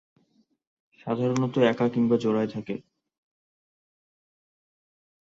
সাধারণত 0.99 1.55
একা 1.71 1.87
কিংবা 1.89 2.15
জোড়ায় 2.17 2.47
থাকে। 2.47 2.75